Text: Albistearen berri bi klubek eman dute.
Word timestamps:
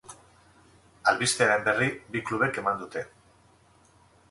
Albistearen 1.11 1.67
berri 1.67 1.91
bi 2.15 2.23
klubek 2.31 2.59
eman 2.65 2.83
dute. 2.83 3.07